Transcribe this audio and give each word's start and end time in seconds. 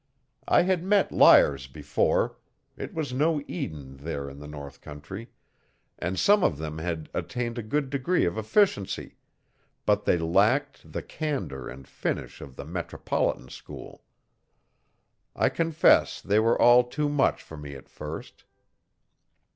I 0.47 0.63
had 0.63 0.83
met 0.83 1.11
liars 1.11 1.67
before 1.67 2.35
it 2.75 2.91
was 2.91 3.13
no 3.13 3.39
Eden 3.47 3.97
there 3.97 4.31
in 4.31 4.39
the 4.39 4.47
north 4.47 4.81
country 4.81 5.29
and 5.99 6.17
some 6.17 6.43
of 6.43 6.57
them 6.57 6.79
had 6.79 7.07
attained 7.13 7.59
a 7.59 7.61
good 7.61 7.91
degree 7.91 8.25
of 8.25 8.35
efficiency, 8.35 9.17
but 9.85 10.05
they 10.05 10.17
lacked 10.17 10.91
the 10.91 11.03
candour 11.03 11.69
and 11.69 11.87
finish 11.87 12.41
of 12.41 12.55
the 12.55 12.65
metropolitan 12.65 13.49
school. 13.49 14.03
I 15.35 15.49
confess 15.49 16.19
they 16.19 16.39
were 16.39 16.59
all 16.59 16.83
too 16.83 17.07
much 17.07 17.43
for 17.43 17.55
me 17.55 17.75
at 17.75 17.87
first. 17.87 18.43